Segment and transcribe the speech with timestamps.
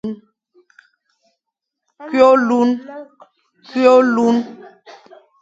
[2.09, 2.17] Kü
[3.91, 4.37] ôlun,